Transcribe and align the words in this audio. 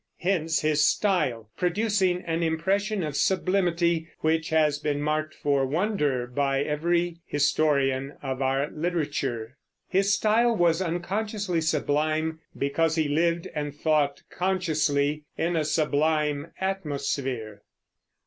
Hence 0.17 0.61
his 0.61 0.83
style, 0.83 1.51
producing 1.55 2.23
an 2.23 2.41
impression 2.41 3.03
of 3.03 3.15
sublimity, 3.15 4.07
which 4.21 4.49
has 4.49 4.79
been 4.79 4.99
marked 4.99 5.35
for 5.35 5.63
wonder 5.63 6.25
by 6.25 6.63
every 6.63 7.19
historian 7.27 8.13
of 8.23 8.41
our 8.41 8.71
literature. 8.71 9.59
His 9.87 10.11
style 10.11 10.55
was 10.55 10.81
unconsciously 10.81 11.61
sublime 11.61 12.39
because 12.57 12.95
he 12.95 13.07
lived 13.09 13.47
and 13.53 13.75
thought 13.75 14.23
consciously 14.31 15.25
in 15.37 15.55
a 15.55 15.63
sublime 15.63 16.51
atmosphere. 16.59 17.61